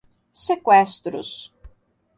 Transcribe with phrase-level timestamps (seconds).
[0.43, 1.33] Seqüestros